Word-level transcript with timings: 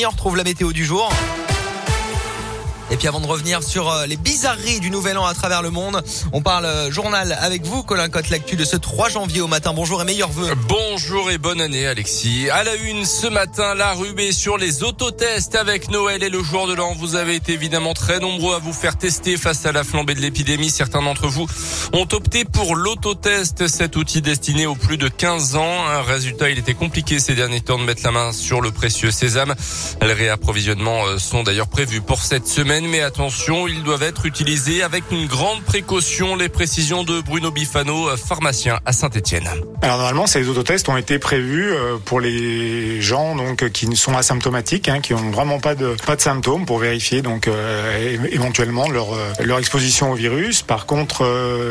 Et 0.00 0.06
on 0.06 0.10
retrouve 0.10 0.36
la 0.36 0.44
météo 0.44 0.72
du 0.72 0.84
jour. 0.84 1.12
Et 2.90 2.96
puis 2.96 3.06
avant 3.06 3.20
de 3.20 3.26
revenir 3.26 3.62
sur 3.62 3.90
euh, 3.90 4.06
les 4.06 4.16
bizarreries 4.16 4.80
du 4.80 4.90
nouvel 4.90 5.18
an 5.18 5.26
à 5.26 5.34
travers 5.34 5.60
le 5.60 5.68
monde, 5.68 6.02
on 6.32 6.40
parle 6.40 6.64
euh, 6.64 6.90
journal 6.90 7.36
avec 7.38 7.66
vous, 7.66 7.82
Colin 7.82 8.08
Cotte, 8.08 8.30
l'actu 8.30 8.56
de 8.56 8.64
ce 8.64 8.76
3 8.76 9.10
janvier 9.10 9.42
au 9.42 9.46
matin. 9.46 9.74
Bonjour 9.74 10.00
et 10.00 10.06
meilleurs 10.06 10.30
vœux. 10.30 10.54
Bonjour 10.68 11.30
et 11.30 11.36
bonne 11.36 11.60
année 11.60 11.86
Alexis. 11.86 12.48
À 12.50 12.64
la 12.64 12.76
une 12.76 13.04
ce 13.04 13.26
matin, 13.26 13.74
la 13.74 13.92
rubée 13.92 14.32
sur 14.32 14.56
les 14.56 14.82
autotests 14.82 15.54
avec 15.54 15.90
Noël 15.90 16.22
et 16.22 16.30
le 16.30 16.42
jour 16.42 16.66
de 16.66 16.72
l'an. 16.72 16.94
Vous 16.94 17.14
avez 17.14 17.34
été 17.34 17.52
évidemment 17.52 17.92
très 17.92 18.20
nombreux 18.20 18.54
à 18.54 18.58
vous 18.58 18.72
faire 18.72 18.96
tester 18.96 19.36
face 19.36 19.66
à 19.66 19.72
la 19.72 19.84
flambée 19.84 20.14
de 20.14 20.20
l'épidémie. 20.20 20.70
Certains 20.70 21.02
d'entre 21.02 21.28
vous 21.28 21.46
ont 21.92 22.08
opté 22.12 22.46
pour 22.46 22.74
l'autotest, 22.74 23.68
cet 23.68 23.96
outil 23.96 24.22
destiné 24.22 24.66
aux 24.66 24.76
plus 24.76 24.96
de 24.96 25.08
15 25.08 25.56
ans. 25.56 26.02
Résultat, 26.06 26.48
il 26.48 26.58
était 26.58 26.74
compliqué 26.74 27.18
ces 27.18 27.34
derniers 27.34 27.60
temps 27.60 27.78
de 27.78 27.84
mettre 27.84 28.02
la 28.02 28.12
main 28.12 28.32
sur 28.32 28.62
le 28.62 28.70
précieux 28.70 29.10
sésame. 29.10 29.54
Les 30.00 30.14
réapprovisionnements 30.14 31.04
euh, 31.06 31.18
sont 31.18 31.42
d'ailleurs 31.42 31.68
prévus 31.68 32.00
pour 32.00 32.22
cette 32.22 32.46
semaine 32.46 32.77
mais 32.86 33.00
attention, 33.00 33.66
ils 33.66 33.82
doivent 33.82 34.02
être 34.02 34.26
utilisés 34.26 34.82
avec 34.82 35.04
une 35.10 35.26
grande 35.26 35.62
précaution. 35.62 36.36
Les 36.36 36.48
précisions 36.48 37.02
de 37.02 37.20
Bruno 37.20 37.50
Bifano, 37.50 38.16
pharmacien 38.16 38.78
à 38.84 38.92
Saint-Etienne. 38.92 39.48
Alors 39.82 39.98
normalement, 39.98 40.26
ces 40.26 40.48
autotests 40.48 40.88
ont 40.88 40.96
été 40.96 41.18
prévus 41.18 41.72
euh, 41.72 41.96
pour 42.04 42.20
les 42.20 43.00
gens 43.00 43.36
donc 43.36 43.68
qui 43.70 43.94
sont 43.96 44.16
asymptomatiques, 44.16 44.88
hein, 44.88 45.00
qui 45.00 45.14
ont 45.14 45.30
vraiment 45.30 45.60
pas 45.60 45.74
de 45.74 45.96
symptômes 46.18 46.66
pour 46.66 46.78
vérifier 46.78 47.22
donc 47.22 47.48
euh, 47.48 48.16
éventuellement 48.30 48.86
euh, 48.88 49.32
leur 49.44 49.58
exposition 49.58 50.12
au 50.12 50.14
virus. 50.14 50.62
Par 50.62 50.86
contre, 50.86 51.24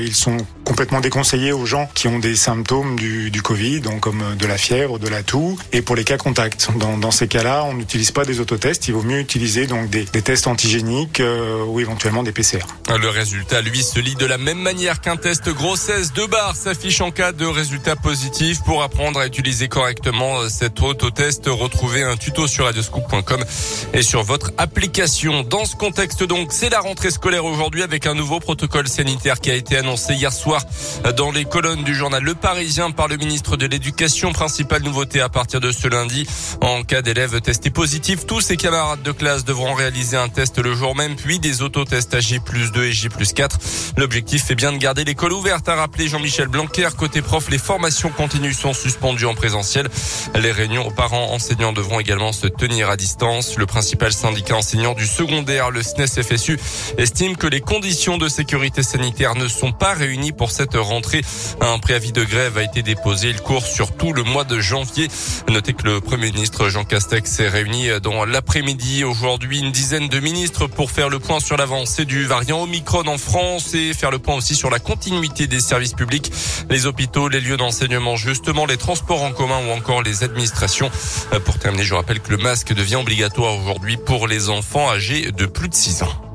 ils 0.00 0.14
sont 0.14 0.38
complètement 0.70 1.00
déconseillés 1.00 1.50
aux 1.50 1.66
gens 1.66 1.90
qui 1.96 2.06
ont 2.06 2.20
des 2.20 2.36
symptômes 2.36 2.94
du, 2.94 3.42
Covid, 3.42 3.80
donc 3.80 3.98
comme 3.98 4.22
de 4.38 4.46
la 4.46 4.56
fièvre, 4.56 5.00
de 5.00 5.08
la 5.08 5.24
toux, 5.24 5.58
et 5.72 5.82
pour 5.82 5.96
les 5.96 6.04
cas 6.04 6.16
contacts. 6.16 6.68
Dans, 6.76 7.10
ces 7.10 7.26
cas-là, 7.26 7.64
on 7.64 7.74
n'utilise 7.74 8.12
pas 8.12 8.24
des 8.24 8.38
autotests. 8.38 8.86
Il 8.86 8.94
vaut 8.94 9.02
mieux 9.02 9.18
utiliser 9.18 9.66
donc 9.66 9.90
des, 9.90 10.04
tests 10.04 10.46
antigéniques 10.46 11.18
euh, 11.18 11.64
ou 11.64 11.80
éventuellement 11.80 12.22
des 12.22 12.30
PCR. 12.30 12.60
Le 12.88 13.08
résultat, 13.08 13.62
lui, 13.62 13.82
se 13.82 13.98
lit 13.98 14.14
de 14.14 14.26
la 14.26 14.38
même 14.38 14.60
manière 14.60 15.00
qu'un 15.00 15.16
test 15.16 15.48
grossesse 15.48 16.12
de 16.12 16.24
barre 16.26 16.54
s'affiche 16.54 17.00
en 17.00 17.10
cas 17.10 17.32
de 17.32 17.46
résultat 17.46 17.96
positif. 17.96 18.60
Pour 18.64 18.84
apprendre 18.84 19.18
à 19.18 19.26
utiliser 19.26 19.66
correctement 19.66 20.38
euh, 20.38 20.48
cet 20.48 20.80
autotest, 20.82 21.46
retrouvez 21.48 22.04
un 22.04 22.16
tuto 22.16 22.46
sur 22.46 22.66
radioscoop.com 22.66 23.44
et 23.92 24.02
sur 24.02 24.22
votre 24.22 24.52
application. 24.56 25.42
Dans 25.42 25.64
ce 25.64 25.74
contexte 25.74 26.22
donc, 26.22 26.52
c'est 26.52 26.70
la 26.70 26.78
rentrée 26.78 27.10
scolaire 27.10 27.44
aujourd'hui 27.44 27.82
avec 27.82 28.06
un 28.06 28.14
nouveau 28.14 28.38
protocole 28.38 28.86
sanitaire 28.86 29.40
qui 29.40 29.50
a 29.50 29.54
été 29.54 29.76
annoncé 29.76 30.14
hier 30.14 30.32
soir 30.32 30.59
dans 31.16 31.30
les 31.30 31.44
colonnes 31.44 31.84
du 31.84 31.94
journal 31.94 32.22
Le 32.22 32.34
Parisien 32.34 32.90
par 32.90 33.08
le 33.08 33.16
ministre 33.16 33.56
de 33.56 33.66
l'Éducation. 33.66 34.32
Principale 34.32 34.82
nouveauté 34.82 35.20
à 35.20 35.28
partir 35.28 35.60
de 35.60 35.72
ce 35.72 35.88
lundi. 35.88 36.26
En 36.60 36.82
cas 36.82 37.02
d'élèves 37.02 37.40
testés 37.40 37.70
positifs, 37.70 38.26
tous 38.26 38.40
ses 38.40 38.56
camarades 38.56 39.02
de 39.02 39.12
classe 39.12 39.44
devront 39.44 39.74
réaliser 39.74 40.16
un 40.16 40.28
test 40.28 40.58
le 40.58 40.74
jour 40.74 40.94
même, 40.94 41.16
puis 41.16 41.38
des 41.38 41.62
autotests 41.62 42.14
à 42.14 42.20
J 42.20 42.38
2 42.72 42.84
et 42.84 42.92
J 42.92 43.08
4. 43.08 43.58
L'objectif 43.96 44.50
est 44.50 44.54
bien 44.54 44.72
de 44.72 44.78
garder 44.78 45.04
l'école 45.04 45.32
ouverte, 45.32 45.68
a 45.68 45.74
rappelé 45.74 46.08
Jean-Michel 46.08 46.48
Blanquer. 46.48 46.88
Côté 46.96 47.22
prof, 47.22 47.48
les 47.50 47.58
formations 47.58 48.10
continues 48.10 48.54
sont 48.54 48.74
suspendues 48.74 49.26
en 49.26 49.34
présentiel. 49.34 49.88
Les 50.34 50.52
réunions 50.52 50.86
aux 50.86 50.90
parents 50.90 51.32
enseignants 51.32 51.72
devront 51.72 52.00
également 52.00 52.32
se 52.32 52.46
tenir 52.46 52.90
à 52.90 52.96
distance. 52.96 53.56
Le 53.56 53.66
principal 53.66 54.12
syndicat 54.12 54.56
enseignant 54.56 54.94
du 54.94 55.06
secondaire, 55.06 55.70
le 55.70 55.82
SNES 55.82 56.22
FSU, 56.22 56.58
estime 56.98 57.36
que 57.36 57.46
les 57.46 57.60
conditions 57.60 58.18
de 58.18 58.28
sécurité 58.28 58.82
sanitaire 58.82 59.34
ne 59.34 59.48
sont 59.48 59.72
pas 59.72 59.92
réunies 59.92 60.32
pour 60.32 60.49
cette 60.50 60.74
rentrée. 60.74 61.22
Un 61.60 61.78
préavis 61.78 62.12
de 62.12 62.24
grève 62.24 62.58
a 62.58 62.62
été 62.62 62.82
déposé. 62.82 63.30
Il 63.30 63.40
court 63.40 63.64
sur 63.64 63.92
tout 63.96 64.12
le 64.12 64.22
mois 64.22 64.44
de 64.44 64.60
janvier. 64.60 65.08
Notez 65.48 65.72
que 65.72 65.84
le 65.84 66.00
Premier 66.00 66.32
ministre 66.32 66.68
Jean 66.68 66.84
Castex 66.84 67.30
s'est 67.30 67.48
réuni 67.48 67.88
dans 68.02 68.24
l'après-midi 68.24 69.04
aujourd'hui. 69.04 69.60
Une 69.60 69.72
dizaine 69.72 70.08
de 70.08 70.20
ministres 70.20 70.66
pour 70.66 70.90
faire 70.90 71.08
le 71.08 71.18
point 71.18 71.40
sur 71.40 71.56
l'avancée 71.56 72.04
du 72.04 72.24
variant 72.24 72.62
Omicron 72.62 73.06
en 73.06 73.18
France 73.18 73.74
et 73.74 73.92
faire 73.94 74.10
le 74.10 74.18
point 74.18 74.36
aussi 74.36 74.54
sur 74.54 74.70
la 74.70 74.78
continuité 74.78 75.46
des 75.46 75.60
services 75.60 75.94
publics, 75.94 76.32
les 76.68 76.86
hôpitaux, 76.86 77.28
les 77.28 77.40
lieux 77.40 77.56
d'enseignement, 77.56 78.16
justement 78.16 78.66
les 78.66 78.76
transports 78.76 79.22
en 79.22 79.32
commun 79.32 79.60
ou 79.68 79.70
encore 79.70 80.02
les 80.02 80.24
administrations. 80.24 80.90
Pour 81.44 81.58
terminer, 81.58 81.84
je 81.84 81.94
rappelle 81.94 82.20
que 82.20 82.30
le 82.30 82.38
masque 82.38 82.72
devient 82.72 82.96
obligatoire 82.96 83.56
aujourd'hui 83.58 83.96
pour 83.96 84.26
les 84.26 84.48
enfants 84.48 84.90
âgés 84.90 85.32
de 85.32 85.46
plus 85.46 85.68
de 85.68 85.74
6 85.74 86.02
ans. 86.02 86.29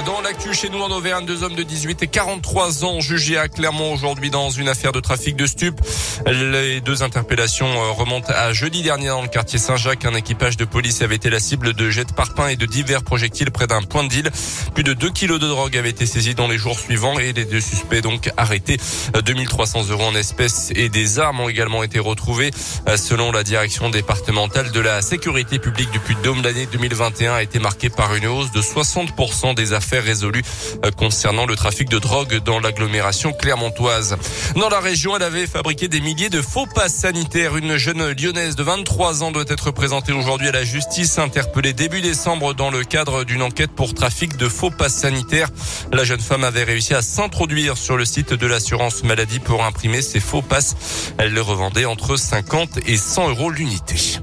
Dans 0.00 0.22
l'actu 0.22 0.54
chez 0.54 0.70
nous 0.70 0.80
en 0.80 0.90
Auvergne, 0.90 1.26
deux 1.26 1.42
hommes 1.42 1.54
de 1.54 1.62
18 1.62 2.02
et 2.02 2.06
43 2.06 2.84
ans 2.84 3.00
jugés 3.00 3.36
à 3.36 3.48
Clermont 3.48 3.92
aujourd'hui 3.92 4.30
dans 4.30 4.48
une 4.48 4.68
affaire 4.68 4.90
de 4.90 5.00
trafic 5.00 5.36
de 5.36 5.46
stupes. 5.46 5.80
Les 6.26 6.80
deux 6.80 7.02
interpellations 7.02 7.66
euh, 7.66 7.90
remontent 7.90 8.32
à 8.34 8.54
jeudi 8.54 8.82
dernier 8.82 9.08
dans 9.08 9.20
le 9.20 9.28
quartier 9.28 9.58
Saint-Jacques. 9.58 10.06
Un 10.06 10.14
équipage 10.14 10.56
de 10.56 10.64
police 10.64 11.02
avait 11.02 11.16
été 11.16 11.28
la 11.28 11.40
cible 11.40 11.74
de 11.74 11.90
jets 11.90 12.06
de 12.06 12.12
parpaings 12.12 12.48
et 12.48 12.56
de 12.56 12.64
divers 12.64 13.02
projectiles 13.02 13.50
près 13.50 13.66
d'un 13.66 13.82
point 13.82 14.02
de 14.02 14.08
deal. 14.08 14.30
Plus 14.74 14.82
de 14.82 14.94
2 14.94 15.10
kilos 15.10 15.38
de 15.38 15.46
drogue 15.46 15.76
avaient 15.76 15.90
été 15.90 16.06
saisis 16.06 16.34
dans 16.34 16.48
les 16.48 16.58
jours 16.58 16.80
suivants 16.80 17.18
et 17.18 17.34
les 17.34 17.44
deux 17.44 17.60
suspects 17.60 18.00
donc 18.00 18.30
arrêtés. 18.38 18.78
2300 19.24 19.90
euros 19.90 20.04
en 20.04 20.14
espèces 20.14 20.72
et 20.74 20.88
des 20.88 21.18
armes 21.18 21.40
ont 21.40 21.48
également 21.50 21.82
été 21.82 21.98
retrouvés. 21.98 22.50
Selon 22.96 23.30
la 23.30 23.44
direction 23.44 23.90
départementale 23.90 24.72
de 24.72 24.80
la 24.80 25.02
sécurité 25.02 25.58
publique 25.58 25.90
du 25.90 26.00
Puy-de-Dôme, 26.00 26.42
l'année 26.42 26.66
2021 26.72 27.34
a 27.34 27.42
été 27.42 27.58
marquée 27.58 27.90
par 27.90 28.14
une 28.14 28.26
hausse 28.26 28.52
de 28.52 28.62
60% 28.62 29.54
des 29.54 29.74
affaires 29.74 29.81
affaire 29.82 30.04
résolue 30.04 30.42
euh, 30.84 30.92
concernant 30.92 31.44
le 31.44 31.56
trafic 31.56 31.88
de 31.88 31.98
drogue 31.98 32.36
dans 32.44 32.60
l'agglomération 32.60 33.32
clermontoise. 33.32 34.16
Dans 34.54 34.68
la 34.68 34.78
région, 34.78 35.16
elle 35.16 35.24
avait 35.24 35.48
fabriqué 35.48 35.88
des 35.88 36.00
milliers 36.00 36.30
de 36.30 36.40
faux 36.40 36.66
passes 36.72 36.94
sanitaires. 36.94 37.56
Une 37.56 37.76
jeune 37.78 38.12
lyonnaise 38.12 38.54
de 38.54 38.62
23 38.62 39.24
ans 39.24 39.32
doit 39.32 39.44
être 39.48 39.72
présentée 39.72 40.12
aujourd'hui 40.12 40.48
à 40.48 40.52
la 40.52 40.62
justice, 40.62 41.18
interpellée 41.18 41.72
début 41.72 42.00
décembre 42.00 42.54
dans 42.54 42.70
le 42.70 42.84
cadre 42.84 43.24
d'une 43.24 43.42
enquête 43.42 43.72
pour 43.72 43.92
trafic 43.92 44.36
de 44.36 44.48
faux 44.48 44.70
passes 44.70 44.94
sanitaires. 44.94 45.48
La 45.92 46.04
jeune 46.04 46.20
femme 46.20 46.44
avait 46.44 46.62
réussi 46.62 46.94
à 46.94 47.02
s'introduire 47.02 47.76
sur 47.76 47.96
le 47.96 48.04
site 48.04 48.34
de 48.34 48.46
l'assurance 48.46 49.02
maladie 49.02 49.40
pour 49.40 49.64
imprimer 49.64 50.00
ses 50.00 50.20
faux 50.20 50.42
passes. 50.42 50.76
Elle 51.18 51.34
le 51.34 51.42
revendait 51.42 51.86
entre 51.86 52.16
50 52.16 52.78
et 52.86 52.96
100 52.96 53.30
euros 53.30 53.50
l'unité. 53.50 54.20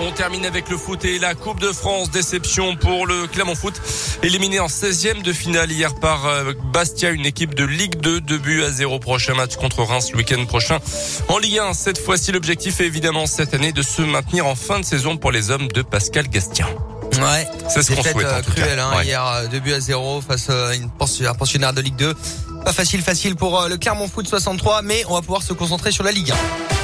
On 0.00 0.10
termine 0.10 0.44
avec 0.44 0.68
le 0.70 0.76
foot 0.76 1.04
et 1.04 1.20
la 1.20 1.34
Coupe 1.34 1.60
de 1.60 1.70
France. 1.70 2.10
Déception 2.10 2.74
pour 2.74 3.06
le 3.06 3.28
Clermont 3.28 3.54
Foot. 3.54 3.80
Éliminé 4.22 4.58
en 4.58 4.66
16e 4.66 5.22
de 5.22 5.32
finale 5.32 5.70
hier 5.70 5.94
par 5.94 6.26
euh, 6.26 6.52
Bastia, 6.72 7.10
une 7.10 7.24
équipe 7.24 7.54
de 7.54 7.64
Ligue 7.64 8.00
2. 8.00 8.20
2 8.20 8.38
buts 8.38 8.64
à 8.64 8.70
0. 8.70 8.98
Prochain 8.98 9.34
match 9.34 9.54
contre 9.54 9.82
Reims 9.84 10.10
le 10.10 10.18
week-end 10.18 10.44
prochain. 10.46 10.78
En 11.28 11.38
Ligue 11.38 11.60
1, 11.60 11.74
cette 11.74 11.98
fois-ci, 11.98 12.32
l'objectif 12.32 12.80
est 12.80 12.86
évidemment 12.86 13.26
cette 13.26 13.54
année 13.54 13.72
de 13.72 13.82
se 13.82 14.02
maintenir 14.02 14.46
en 14.46 14.56
fin 14.56 14.80
de 14.80 14.84
saison 14.84 15.16
pour 15.16 15.30
les 15.30 15.52
hommes 15.52 15.68
de 15.68 15.82
Pascal 15.82 16.28
Gastien. 16.28 16.66
Ouais, 17.20 17.46
c'est 17.68 17.82
ce 17.82 17.92
qu'on 17.92 18.02
souhaite. 18.02 18.26
Euh, 18.26 18.42
cruel, 18.42 18.80
hein, 18.80 19.00
hier, 19.04 19.48
2 19.48 19.60
buts 19.60 19.74
à 19.74 19.80
0 19.80 20.22
face 20.22 20.50
à 20.50 20.74
une 20.74 20.90
pensionnaire 20.90 21.72
de 21.72 21.80
Ligue 21.80 21.96
2. 21.96 22.14
Pas 22.64 22.72
facile, 22.72 23.02
facile 23.02 23.36
pour 23.36 23.60
euh, 23.60 23.68
le 23.68 23.76
Clermont 23.76 24.08
Foot 24.08 24.26
63, 24.26 24.82
mais 24.82 25.04
on 25.08 25.14
va 25.14 25.20
pouvoir 25.20 25.42
se 25.42 25.52
concentrer 25.52 25.92
sur 25.92 26.02
la 26.02 26.10
Ligue 26.10 26.32
1. 26.32 26.83